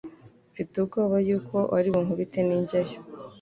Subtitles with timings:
[0.51, 2.97] mfite ubwoba yuko aribunkubite ni njyayo